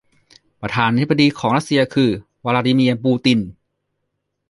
[0.61, 2.09] ประธานาธิบดีของรัสเซียคือ
[2.45, 3.39] วลาดีมีร์ ปูติน